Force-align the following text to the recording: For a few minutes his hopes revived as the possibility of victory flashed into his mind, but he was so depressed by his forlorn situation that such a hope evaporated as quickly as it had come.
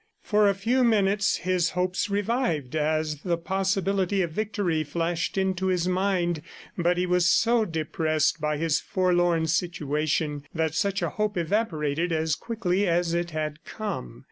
For 0.23 0.49
a 0.49 0.55
few 0.55 0.83
minutes 0.83 1.35
his 1.37 1.69
hopes 1.77 2.09
revived 2.09 2.75
as 2.75 3.17
the 3.21 3.37
possibility 3.37 4.23
of 4.23 4.31
victory 4.31 4.83
flashed 4.83 5.37
into 5.37 5.67
his 5.67 5.87
mind, 5.87 6.41
but 6.75 6.97
he 6.97 7.05
was 7.05 7.27
so 7.27 7.65
depressed 7.65 8.41
by 8.41 8.57
his 8.57 8.79
forlorn 8.79 9.45
situation 9.45 10.41
that 10.55 10.73
such 10.73 11.03
a 11.03 11.11
hope 11.11 11.37
evaporated 11.37 12.11
as 12.11 12.33
quickly 12.33 12.87
as 12.87 13.13
it 13.13 13.29
had 13.29 13.63
come. 13.63 14.19